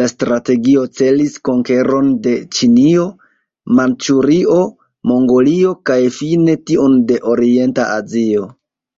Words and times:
La 0.00 0.08
strategio 0.10 0.82
celis 0.98 1.38
konkeron 1.50 2.12
de 2.28 2.34
Ĉinio, 2.58 3.08
Manĉurio, 3.80 4.60
Mongolio 5.14 5.74
kaj 5.92 6.00
fine 6.22 6.62
tiun 6.70 7.04
de 7.14 7.22
orienta 7.36 7.94
Azio. 8.00 8.50